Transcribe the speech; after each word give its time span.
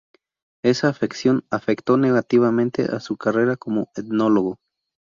Esa 0.63 0.87
afección 0.87 1.45
afectó 1.51 1.95
negativamente 1.95 2.85
a 2.85 2.99
su 2.99 3.17
carrera 3.17 3.55
como 3.55 3.91
etnólogo. 3.95 4.57